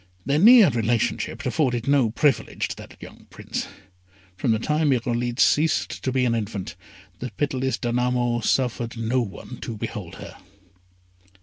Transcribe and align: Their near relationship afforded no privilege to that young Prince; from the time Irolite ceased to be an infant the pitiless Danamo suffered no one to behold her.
Their 0.25 0.39
near 0.39 0.69
relationship 0.71 1.45
afforded 1.45 1.87
no 1.87 2.09
privilege 2.09 2.67
to 2.69 2.75
that 2.77 2.99
young 2.99 3.27
Prince; 3.29 3.67
from 4.35 4.49
the 4.49 4.57
time 4.57 4.89
Irolite 4.89 5.39
ceased 5.39 6.03
to 6.03 6.11
be 6.11 6.25
an 6.25 6.33
infant 6.33 6.75
the 7.19 7.29
pitiless 7.37 7.77
Danamo 7.77 8.43
suffered 8.43 8.97
no 8.97 9.21
one 9.21 9.57
to 9.57 9.77
behold 9.77 10.15
her. 10.15 10.37